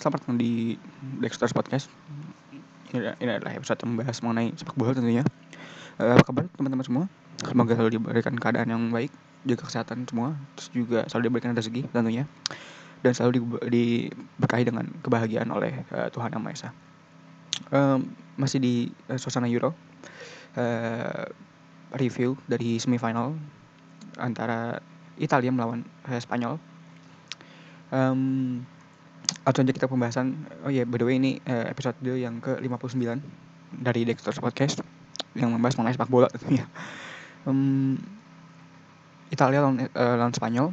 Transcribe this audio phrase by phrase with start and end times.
[0.00, 0.80] selamat datang di
[1.20, 1.92] Dexter's Podcast.
[2.92, 5.24] Ini, ini adalah episode yang membahas mengenai sepak bola tentunya.
[6.00, 7.04] Uh, apa kabar teman-teman semua?
[7.44, 9.12] Semoga selalu diberikan keadaan yang baik,
[9.44, 12.24] jaga kesehatan semua, terus juga selalu diberikan rezeki tentunya,
[13.04, 16.70] dan selalu di, diberkahi dengan kebahagiaan oleh uh, Tuhan Yang Maha Esa.
[17.68, 18.74] Um, masih di
[19.12, 19.76] uh, suasana Euro,
[20.56, 21.24] uh,
[22.00, 23.36] review dari semifinal
[24.16, 24.80] antara
[25.20, 26.56] Italia melawan uh, Spanyol.
[27.92, 28.64] Um,
[29.42, 30.26] langsung aja kita pembahasan
[30.62, 32.98] oh ya yeah, by the way ini uh, episode yang ke 59
[33.82, 34.82] dari Dexter's Podcast
[35.34, 36.68] yang membahas mengenai sepak bola tentunya
[37.46, 37.98] um,
[39.32, 40.68] Italia lawan, uh, lawan Spanyol.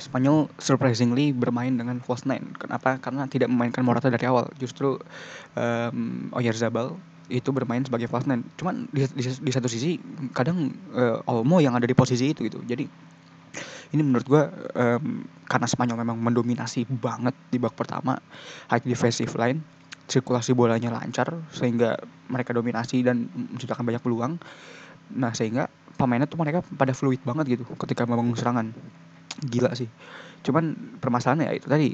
[0.00, 2.56] Spanyol surprisingly bermain dengan false nine.
[2.56, 2.98] Kenapa?
[2.98, 4.48] Karena tidak memainkan Morata dari awal.
[4.56, 4.98] Justru
[5.54, 6.96] um, Oyarzabal
[7.28, 8.42] itu bermain sebagai false nine.
[8.58, 10.00] Cuman di, di, di satu sisi
[10.32, 12.64] kadang uh, Olmo yang ada di posisi itu gitu.
[12.64, 12.88] Jadi
[13.94, 14.42] ini menurut gue
[14.74, 18.18] um, karena Spanyol memang mendominasi banget di babak pertama
[18.70, 19.62] high defensive line
[20.06, 21.98] sirkulasi bolanya lancar sehingga
[22.30, 24.38] mereka dominasi dan menciptakan banyak peluang.
[25.18, 25.66] Nah sehingga
[25.98, 28.66] pemainnya tuh mereka pada fluid banget gitu ketika membangun serangan.
[29.42, 29.90] Gila sih.
[30.46, 31.88] Cuman permasalahannya ya itu tadi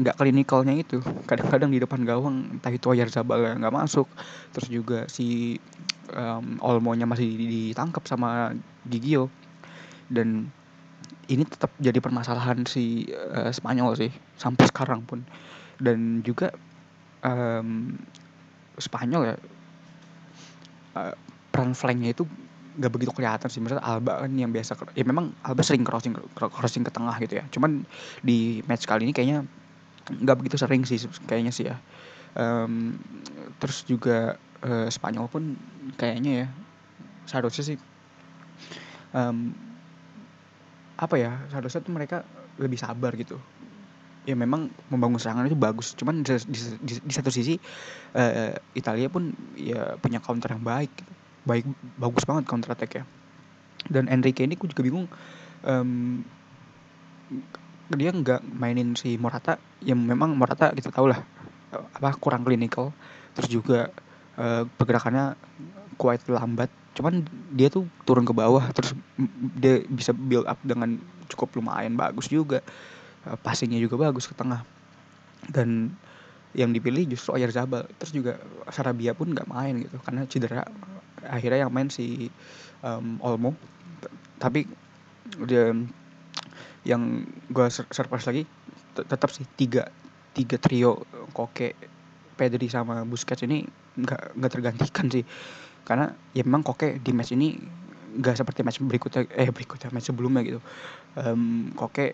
[0.00, 1.00] nggak klinikalnya itu.
[1.28, 4.08] Kadang-kadang di depan gawang entah itu Zabal yang nggak masuk
[4.56, 5.60] terus juga si
[6.16, 8.56] um, Olmonya masih ditangkap sama
[8.88, 9.28] Gigio.
[10.08, 10.48] Dan
[11.28, 15.20] ini tetap jadi permasalahan si uh, Spanyol sih sampai sekarang pun.
[15.78, 16.50] Dan juga
[17.22, 17.94] um,
[18.80, 19.36] Spanyol ya
[20.96, 21.14] uh,
[21.52, 22.24] peran flanknya itu
[22.78, 23.60] gak begitu kelihatan sih.
[23.60, 27.44] Misalnya Alba kan yang biasa ya memang Alba sering crossing crossing ke tengah gitu ya.
[27.52, 27.84] Cuman
[28.24, 29.44] di match kali ini kayaknya
[30.08, 30.96] nggak begitu sering sih
[31.28, 31.76] kayaknya sih ya.
[32.38, 32.96] Um,
[33.60, 35.58] terus juga uh, Spanyol pun
[35.98, 36.48] kayaknya ya
[37.28, 37.78] seharusnya sih
[39.12, 39.52] um,
[40.98, 42.26] apa ya seharusnya tuh mereka
[42.58, 43.38] lebih sabar gitu.
[44.26, 47.56] Ya memang membangun serangan itu bagus cuman di, di, di, di satu sisi
[48.12, 51.12] uh, Italia pun ya punya counter yang baik gitu.
[51.48, 51.64] baik
[51.96, 53.04] bagus banget counter attack ya.
[53.88, 55.06] Dan Enrique ini aku juga bingung
[55.64, 56.20] um,
[57.94, 61.24] dia nggak mainin si Morata yang memang Morata kita tahu lah
[61.72, 62.92] apa kurang klinikal
[63.32, 63.88] terus juga
[64.36, 65.36] uh, pergerakannya
[65.98, 66.70] quite lambat.
[66.94, 68.94] Cuman dia tuh turun ke bawah terus
[69.58, 70.96] dia bisa build up dengan
[71.28, 72.62] cukup lumayan bagus juga.
[73.26, 74.62] Uh, passingnya juga bagus ke tengah.
[75.50, 75.92] Dan
[76.56, 78.40] yang dipilih justru Oyarzabal terus juga
[78.72, 80.62] Sarabia pun nggak main gitu karena cedera.
[81.26, 82.30] Akhirnya yang main si
[82.80, 83.52] um, Olmo.
[84.38, 84.64] Tapi
[85.44, 85.74] dia
[86.86, 88.42] yang gue surprise lagi
[88.96, 89.90] tetap sih tiga
[90.32, 91.04] tiga trio
[91.36, 91.76] Koke
[92.38, 93.66] Pedri sama Busquets ini
[93.98, 95.26] nggak nggak tergantikan sih
[95.88, 97.56] karena ya memang Koke di match ini
[98.20, 100.60] nggak seperti match berikutnya eh berikutnya match sebelumnya gitu.
[101.16, 102.12] Um, Koke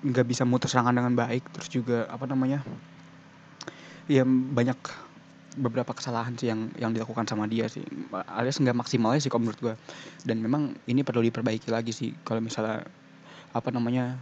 [0.00, 1.52] nggak bisa muter serangan dengan baik.
[1.52, 2.64] Terus juga apa namanya
[4.08, 4.80] ya banyak
[5.60, 7.84] beberapa kesalahan sih yang yang dilakukan sama dia sih.
[8.32, 9.74] Alias nggak maksimalnya sih kalau menurut gue
[10.24, 12.16] dan memang ini perlu diperbaiki lagi sih.
[12.24, 12.80] Kalau misalnya
[13.52, 14.16] apa namanya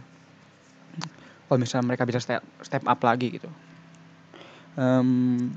[1.47, 3.47] kalau misalnya mereka bisa step step up lagi gitu.
[4.75, 5.49] Um,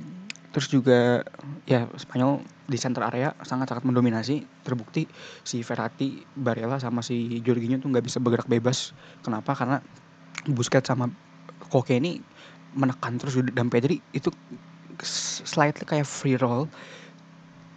[0.52, 1.24] terus juga
[1.64, 4.44] ya Spanyol di center area sangat-sangat mendominasi.
[4.62, 5.08] Terbukti
[5.42, 8.92] si Verratti, Barella sama si Jorginho tuh nggak bisa bergerak bebas.
[9.24, 9.56] Kenapa?
[9.56, 9.80] Karena
[10.46, 11.08] Busquets sama
[11.72, 12.20] Koke ini
[12.76, 14.28] menekan terus dan Pedri itu
[15.48, 16.68] slightly kayak free roll.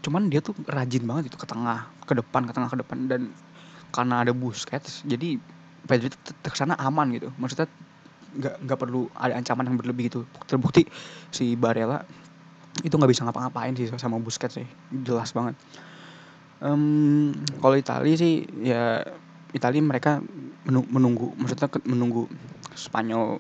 [0.04, 2.98] Cuman dia tuh rajin banget itu ke tengah ke depan ke tengah ke depan.
[3.08, 3.22] Dan
[3.96, 5.40] karena ada Busquets jadi
[5.88, 7.32] Pedri itu tersana aman gitu.
[7.40, 7.72] Maksudnya
[8.36, 10.28] nggak nggak perlu ada ancaman yang berlebih gitu.
[10.44, 10.84] Terbukti
[11.32, 12.04] si Barella
[12.84, 14.68] itu nggak bisa ngapa-ngapain sih sama Busquets sih.
[15.06, 15.56] Jelas banget.
[16.60, 17.32] Um,
[17.62, 19.04] kalau Italia sih ya
[19.56, 20.20] Italia mereka
[20.68, 22.28] menunggu maksudnya menunggu
[22.76, 23.40] Spanyol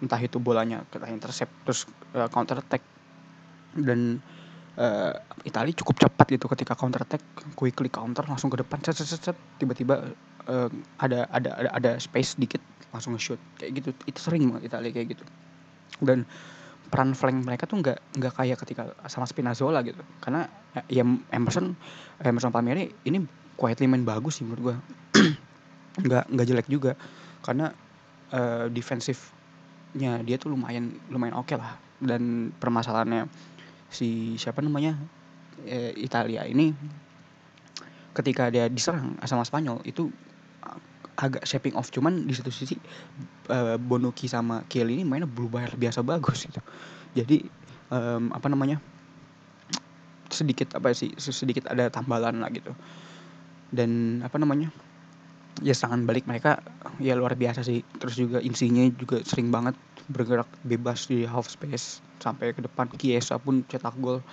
[0.00, 1.84] entah itu bolanya kita intercept terus
[2.14, 2.82] uh, counter attack
[3.76, 4.22] dan
[4.80, 5.12] uh,
[5.44, 7.22] Italia cukup cepat gitu ketika counter attack
[7.54, 10.12] quickly counter langsung ke depan set set set tiba-tiba
[10.48, 10.68] uh,
[11.02, 13.88] ada ada ada ada space dikit langsung nge-shoot kayak gitu.
[14.06, 15.24] Itu sering banget Italia kayak gitu.
[16.02, 16.26] Dan
[16.90, 20.02] peran flank mereka tuh nggak nggak kayak ketika sama Spinazzola gitu.
[20.18, 20.50] Karena
[20.90, 21.78] ya Emerson
[22.18, 23.22] Emerson Palmieri ini
[23.54, 24.76] quietly main bagus sih menurut gue
[26.06, 26.98] nggak nggak jelek juga.
[27.40, 27.70] Karena
[28.34, 31.78] uh, defensifnya dia tuh lumayan lumayan oke okay lah.
[32.00, 33.28] Dan permasalahannya
[33.90, 34.96] si siapa namanya
[35.66, 36.72] e, Italia ini
[38.16, 40.08] ketika dia diserang sama Spanyol itu
[41.20, 41.92] agak shaping off.
[41.92, 42.80] Cuman di satu sisi
[43.52, 46.60] uh, Bonucci sama Kiel ini mainnya blue bayar biasa bagus gitu.
[47.12, 47.44] Jadi
[47.92, 48.80] um, apa namanya
[50.32, 52.72] sedikit apa sih sedikit ada tambalan lah gitu.
[53.68, 54.72] Dan apa namanya
[55.60, 56.64] ya serangan balik mereka
[56.96, 57.84] ya luar biasa sih.
[58.00, 59.76] Terus juga insinya juga sering banget
[60.08, 62.88] bergerak bebas di half space sampai ke depan.
[62.96, 64.24] Kiesa pun cetak gol.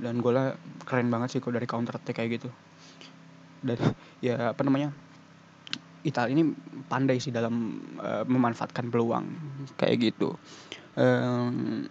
[0.00, 0.56] Dan golnya
[0.88, 2.48] keren banget sih kalau dari counter attack kayak gitu.
[3.60, 3.76] Dan
[4.24, 4.96] ya apa namanya
[6.02, 6.44] Italia ini
[6.88, 9.28] pandai sih dalam uh, memanfaatkan peluang
[9.76, 10.34] kayak gitu.
[10.96, 11.86] Um,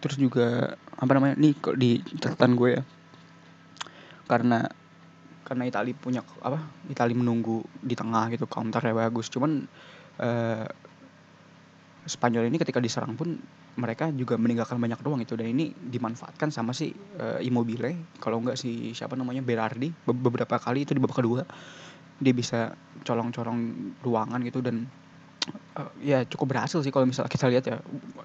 [0.00, 2.82] terus juga apa namanya nih kok di catatan gue ya.
[4.30, 4.62] Karena
[5.42, 9.26] karena Italia punya apa Italia menunggu di tengah gitu counternya bagus.
[9.28, 9.66] Cuman
[10.22, 10.66] uh,
[12.00, 13.36] Spanyol ini ketika diserang pun
[13.76, 15.34] mereka juga meninggalkan banyak ruang itu.
[15.34, 20.86] Dan ini dimanfaatkan sama si uh, Immobile kalau enggak si siapa namanya Berardi beberapa kali
[20.86, 21.42] itu di babak kedua
[22.20, 24.84] dia bisa colong-colong ruangan gitu dan
[25.80, 27.76] uh, ya cukup berhasil sih kalau misalnya kita lihat ya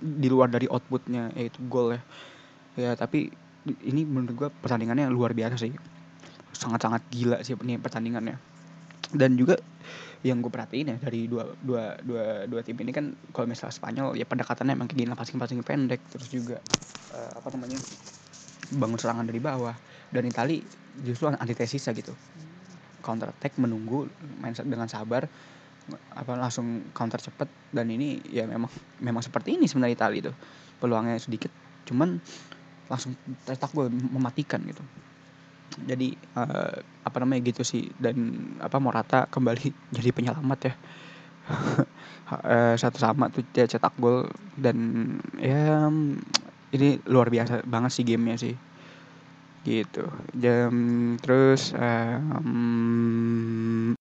[0.04, 2.02] di luar dari outputnya yaitu gol ya.
[2.76, 3.32] Ya tapi
[3.66, 5.72] ini menurut gua pertandingannya luar biasa sih.
[6.52, 8.36] Sangat-sangat gila sih ini pertandingannya.
[9.16, 9.56] Dan juga
[10.26, 14.18] yang gue perhatiin ya dari dua dua dua dua tim ini kan kalau misalnya Spanyol
[14.18, 16.58] ya pendekatannya emang kayak gini passing passing pendek terus juga
[17.14, 17.78] uh, apa namanya
[18.76, 19.78] bangun serangan dari bawah.
[20.10, 20.66] Dan Itali
[21.06, 22.18] justru antitesisnya gitu
[23.06, 24.10] counter attack menunggu
[24.42, 25.30] main dengan sabar
[26.18, 30.34] apa langsung counter cepet dan ini ya memang memang seperti ini sebenarnya Itali itu.
[30.82, 31.54] Peluangnya sedikit
[31.86, 32.18] cuman
[32.90, 33.14] langsung
[33.46, 34.82] cetak gol mematikan gitu.
[35.86, 38.18] Jadi uh, apa namanya gitu sih dan
[38.58, 39.70] apa Morata kembali
[40.02, 40.74] jadi penyelamat ya.
[42.26, 44.26] Uh, satu sama tuh dia cetak gol
[44.58, 45.06] dan
[45.38, 45.94] ya
[46.74, 48.58] ini luar biasa banget sih gamenya sih
[49.66, 50.06] gitu.
[50.38, 50.74] Jam
[51.20, 53.98] terus um,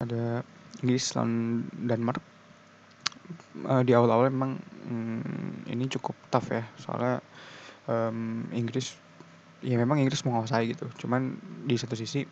[0.00, 0.40] ada
[0.80, 2.20] Inggris lawan Denmark
[3.68, 4.56] uh, di awal-awal memang
[4.88, 5.20] um,
[5.68, 6.64] ini cukup tough ya.
[6.80, 7.20] Soalnya
[7.88, 8.96] um, Inggris
[9.64, 10.88] ya memang Inggris menguasai gitu.
[11.00, 12.24] Cuman di satu sisi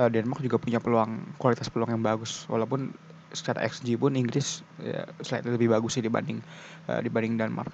[0.00, 2.44] uh, Denmark juga punya peluang kualitas peluang yang bagus.
[2.48, 2.92] Walaupun
[3.34, 6.40] secara XG pun Inggris ya slightly lebih bagus sih dibanding
[6.88, 7.72] uh, dibanding Denmark.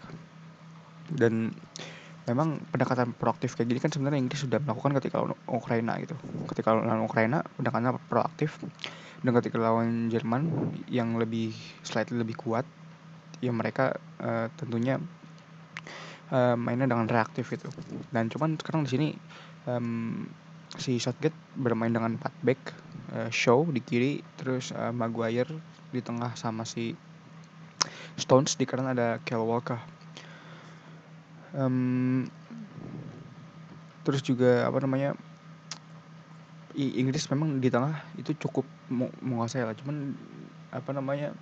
[1.11, 1.51] Dan
[2.29, 6.17] memang pendekatan proaktif kayak gini kan sebenarnya Inggris sudah melakukan ketika lawan Ukraina gitu.
[6.51, 8.61] Ketika lawan Ukraina pendekatan proaktif.
[9.21, 11.53] Dan ketika lawan Jerman yang lebih
[11.85, 12.65] slightly lebih kuat
[13.41, 15.01] ya mereka uh, tentunya
[16.31, 17.69] uh, mainnya dengan reaktif itu
[18.13, 19.09] dan cuman sekarang di sini
[19.67, 20.29] um,
[20.77, 22.61] si Southgate bermain dengan 4 back
[23.17, 25.51] uh, show di kiri terus uh, Maguire
[25.91, 26.95] di tengah sama si
[28.21, 29.81] Stones di kanan ada Kyle Walker
[31.55, 32.27] um,
[34.05, 35.15] terus juga apa namanya
[36.75, 38.63] Inggris memang di tengah itu cukup
[39.21, 39.75] menguasai lah.
[39.75, 40.15] Cuman
[40.71, 41.35] apa namanya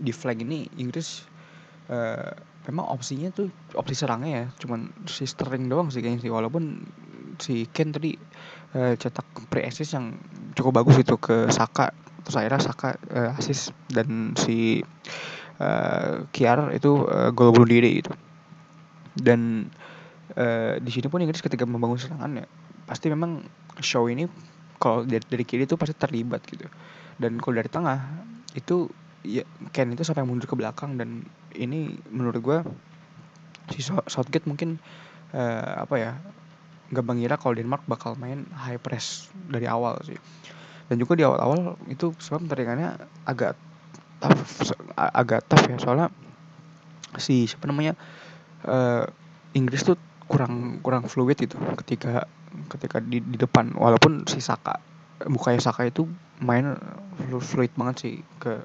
[0.00, 1.28] di flank ini Inggris
[1.92, 2.32] uh,
[2.64, 4.46] memang opsinya tuh opsi serangnya ya.
[4.64, 6.32] Cuman si Sterling doang sih kayaknya sih.
[6.32, 6.88] Walaupun
[7.36, 8.16] si Ken tadi
[8.74, 10.16] uh, cetak pre assist yang
[10.56, 11.92] cukup bagus itu ke Saka.
[12.24, 13.76] Terus akhirnya Saka uh, assist.
[13.92, 14.80] Dan si
[15.60, 18.23] uh, Kiar itu uh, gol bunuh diri itu
[19.18, 19.70] dan
[20.34, 22.46] uh, di sini pun Inggris ketika membangun serangan ya
[22.84, 23.44] pasti memang
[23.80, 24.28] show ini
[24.76, 26.66] kalau dari, dari kiri itu pasti terlibat gitu.
[27.16, 27.98] Dan kalau dari tengah
[28.52, 28.90] itu
[29.24, 31.24] ya Ken itu sampai mundur ke belakang dan
[31.56, 32.58] ini menurut gue
[33.72, 34.76] si Southgate mungkin
[35.32, 36.12] uh, apa ya
[36.92, 40.18] nggak mengira kalau Denmark bakal main high press dari awal sih.
[40.84, 43.56] Dan juga di awal-awal itu sebab pertandingannya agak
[44.20, 46.12] tough agak tough ya soalnya
[47.16, 47.96] si siapa namanya
[48.66, 49.04] uh,
[49.54, 52.26] Inggris tuh kurang kurang fluid itu ketika
[52.72, 53.74] ketika di, di depan.
[53.76, 54.80] Walaupun si Saka
[55.28, 56.08] mukanya Saka itu
[56.42, 56.76] main
[57.40, 58.14] fluid banget sih.
[58.40, 58.64] Ke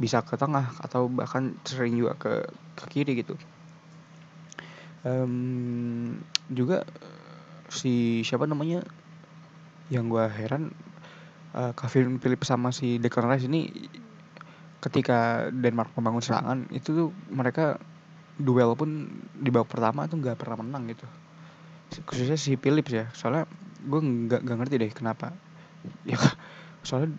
[0.00, 2.32] bisa ke tengah atau bahkan sering juga ke
[2.76, 3.36] ke kiri gitu.
[5.00, 6.20] Um,
[6.52, 6.84] juga
[7.72, 8.84] si siapa namanya
[9.88, 10.70] yang gue heran
[11.56, 13.70] uh, Kevin Phillips sama si Declan Rice ini
[14.80, 17.76] ketika Denmark membangun serangan itu tuh mereka
[18.40, 21.06] duel pun di babak pertama tuh nggak pernah menang gitu.
[22.06, 23.44] Khususnya si Phillips ya soalnya
[23.84, 25.32] gue nggak nggak ngerti deh kenapa.
[26.08, 26.16] Ya
[26.86, 27.12] soalnya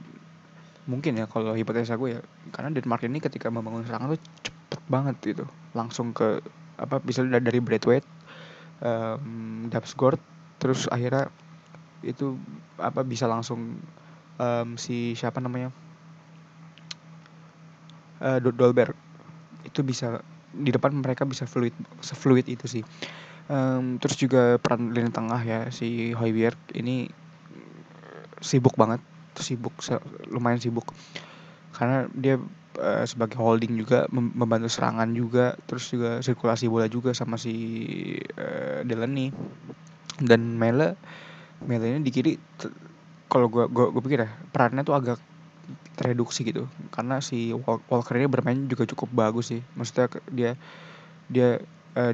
[0.89, 5.15] mungkin ya kalau hipotesa gue ya karena Denmark ini ketika membangun serangan tuh cepet banget
[5.21, 5.45] gitu.
[5.77, 6.41] Langsung ke
[6.81, 8.07] apa bisa dari Braithwaite
[8.81, 10.17] um, Dapsgord
[10.57, 11.29] terus akhirnya
[12.01, 12.37] itu
[12.81, 13.77] apa bisa langsung
[14.41, 15.69] um, si siapa namanya?
[18.21, 18.93] Uh, Dolberg.
[19.65, 22.83] Itu bisa di depan mereka bisa fluid fluid itu sih.
[23.51, 27.11] Um, terus juga peran lini tengah ya si Hoiberg ini
[28.39, 29.03] sibuk banget
[29.35, 29.75] sibuk
[30.31, 30.87] lumayan sibuk.
[31.75, 32.39] Karena dia
[32.79, 37.53] uh, sebagai holding juga membantu serangan juga terus juga sirkulasi bola juga sama si
[38.39, 39.33] uh, Delaney
[40.21, 40.95] dan Mele
[41.65, 42.33] Mele ini di kiri
[43.31, 45.19] kalau gua, gua pikir ya perannya tuh agak
[46.01, 46.65] tereduksi gitu.
[46.89, 49.61] Karena si Walker ini bermain juga cukup bagus sih.
[49.77, 50.51] Maksudnya dia
[51.29, 51.49] dia
[51.95, 52.13] uh,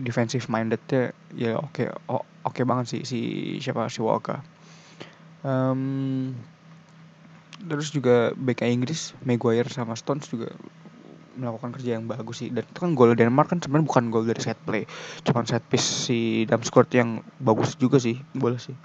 [0.00, 3.20] defensive mindednya ya oke okay, oke okay banget sih si
[3.58, 4.40] siapa si Walker.
[5.40, 6.36] Um,
[7.64, 10.52] terus juga back Inggris Maguire sama Stones juga
[11.36, 12.52] melakukan kerja yang bagus sih.
[12.52, 14.84] Dan itu kan gol Denmark kan sebenarnya bukan gol dari set play
[15.24, 18.76] cuma set piece si Damsgaard yang bagus juga sih boleh sih.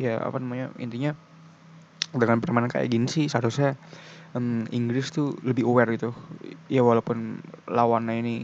[0.00, 1.12] Ya apa namanya intinya
[2.14, 3.78] dengan permainan kayak gini sih seharusnya
[4.34, 6.10] um, Inggris tuh lebih aware gitu.
[6.66, 8.34] Ya walaupun lawannya ini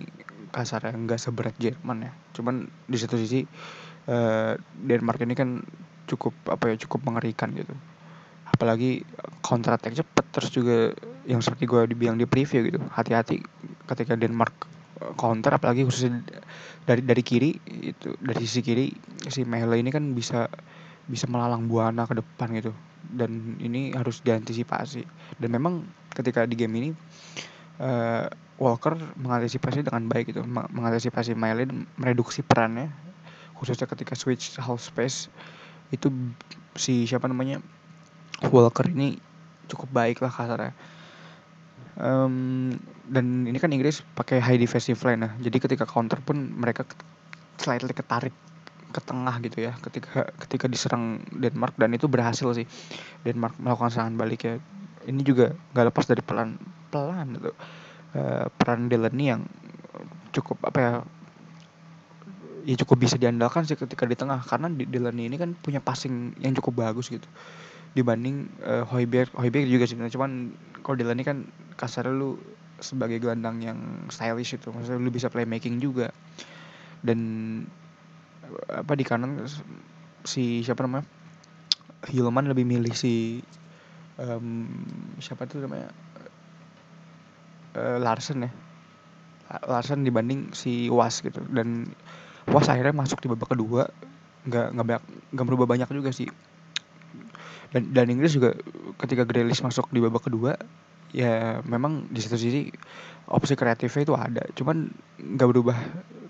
[0.54, 2.12] kasar ya nggak seberat Jerman ya.
[2.32, 3.42] Cuman di satu sisi
[4.10, 5.62] uh, Denmark ini kan
[6.06, 7.74] cukup apa ya cukup mengerikan gitu.
[8.46, 9.02] Apalagi
[9.42, 10.94] counter attack cepet terus juga
[11.26, 13.42] yang seperti gue dibilang di preview gitu hati-hati
[13.90, 14.54] ketika Denmark
[15.02, 16.22] eh, counter apalagi khususnya
[16.86, 18.86] dari dari kiri itu dari sisi kiri
[19.26, 20.46] si Mele ini kan bisa
[21.10, 22.70] bisa melalang buana ke depan gitu
[23.12, 25.02] dan ini harus diantisipasi.
[25.38, 25.86] Dan memang
[26.16, 26.90] ketika di game ini
[27.82, 31.68] uh, Walker mengantisipasi dengan baik gitu mengantisipasi Mele
[32.00, 32.88] mereduksi perannya
[33.56, 35.28] khususnya ketika switch half space
[35.92, 36.08] itu
[36.76, 37.60] si siapa namanya
[38.52, 39.16] Walker ini
[39.68, 40.72] cukup baik lah kasarnya.
[41.96, 42.76] Um,
[43.08, 46.84] dan ini kan Inggris pakai high defensive line nah jadi ketika counter pun mereka
[47.56, 48.36] slightly ketarik
[48.96, 52.64] ke tengah gitu ya ketika ketika diserang Denmark dan itu berhasil sih.
[53.20, 54.56] Denmark melakukan serangan balik ya.
[55.04, 56.56] Ini juga nggak lepas dari pelan
[56.88, 57.52] pelan gitu.
[58.16, 59.44] Uh, peran Delaney yang
[60.32, 60.92] cukup apa ya
[62.66, 64.40] ya cukup bisa diandalkan sih ketika di tengah.
[64.40, 67.28] Karena Delaney ini kan punya passing yang cukup bagus gitu.
[67.92, 70.00] Dibanding uh, Hoiberg Hoiberg juga sih.
[70.00, 71.44] Cuman kalau Delaney kan
[71.76, 72.40] kasar lu
[72.80, 73.78] sebagai gelandang yang
[74.12, 76.08] stylish itu maksudnya lu bisa playmaking juga.
[77.04, 77.20] Dan
[78.70, 79.44] apa di kanan
[80.26, 81.06] si siapa namanya?
[82.06, 83.40] Hilman lebih milih si
[84.20, 84.68] um,
[85.22, 85.90] siapa tuh namanya?
[87.76, 88.50] Uh, Larsen ya.
[89.66, 91.38] Larsen dibanding si Was gitu.
[91.50, 91.90] Dan
[92.50, 93.86] Was akhirnya masuk di babak kedua.
[94.46, 95.00] Nggak nggak
[95.34, 96.28] nggak berubah banyak juga sih.
[97.70, 98.54] Dan dan Inggris juga
[99.02, 100.54] ketika Grealish masuk di babak kedua
[101.14, 102.68] ya memang di satu sisi
[103.30, 104.42] opsi kreatifnya itu ada.
[104.54, 105.78] Cuman nggak berubah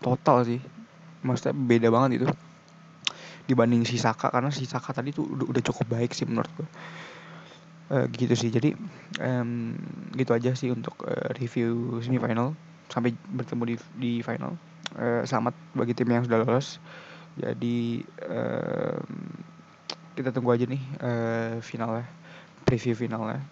[0.00, 0.60] total sih
[1.26, 2.26] maksudnya beda banget itu
[3.50, 6.68] dibanding si Saka karena si Saka tadi tuh udah, udah cukup baik sih menurut gue
[7.90, 8.50] uh, gitu sih.
[8.50, 8.74] Jadi
[9.22, 9.74] um,
[10.14, 12.54] gitu aja sih untuk uh, review semifinal.
[12.90, 14.54] Sampai bertemu di di final.
[14.96, 16.78] Uh, selamat bagi tim yang sudah lolos.
[17.36, 19.10] Jadi um,
[20.16, 22.06] kita tunggu aja nih uh, finalnya.
[22.66, 23.42] Preview finalnya.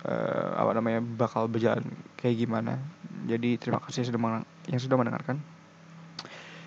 [0.00, 1.84] Uh, apa namanya bakal berjalan
[2.16, 2.80] kayak gimana.
[3.28, 4.20] Jadi terima kasih sudah
[4.68, 5.40] yang sudah mendengarkan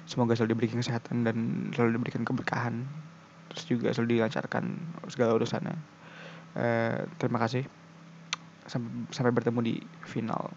[0.10, 1.38] semoga selalu diberikan kesehatan dan
[1.72, 2.84] selalu diberikan keberkahan.
[3.54, 4.64] Terus juga selalu dilancarkan
[5.08, 5.76] segala urusannya.
[6.54, 7.66] Uh, terima kasih.
[8.66, 9.76] Sampai, sampai bertemu di
[10.08, 10.48] final